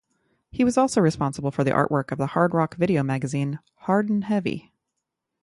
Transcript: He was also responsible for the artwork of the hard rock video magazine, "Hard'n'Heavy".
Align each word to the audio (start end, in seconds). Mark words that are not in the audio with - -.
He 0.49 0.63
was 0.63 0.79
also 0.79 0.99
responsible 0.99 1.51
for 1.51 1.63
the 1.63 1.69
artwork 1.69 2.11
of 2.11 2.17
the 2.17 2.25
hard 2.25 2.55
rock 2.55 2.73
video 2.75 3.03
magazine, 3.03 3.59
"Hard'n'Heavy". 3.83 4.71